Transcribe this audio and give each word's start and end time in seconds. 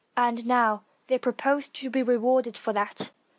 And 0.17 0.47
now 0.47 0.81
they 1.05 1.19
proposed 1.19 1.75
to 1.75 1.89
be 1.91 2.01
rewarded 2.01 2.57
for 2.57 2.73
that. 2.73 3.11